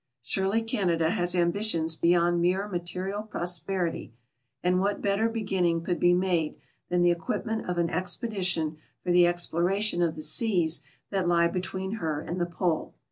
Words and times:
Surely 0.23 0.63
Canada 0.63 1.11
has 1.11 1.35
ambitions 1.35 1.95
beyond 1.95 2.41
mere 2.41 2.67
material 2.67 3.21
prosperity; 3.21 4.11
and 4.63 4.79
what 4.79 4.99
better 4.99 5.29
beginning 5.29 5.83
could 5.83 5.99
be 5.99 6.11
made 6.11 6.57
than 6.89 7.03
the 7.03 7.11
equipment 7.11 7.69
of 7.69 7.77
an 7.77 7.91
expedition 7.91 8.77
for 9.03 9.11
the 9.11 9.27
exploration 9.27 10.01
of 10.01 10.15
the 10.15 10.23
seas 10.23 10.81
that 11.11 11.27
lie 11.27 11.47
between 11.47 11.91
her 11.97 12.19
and 12.19 12.41
the 12.41 12.47
Pole 12.47 12.95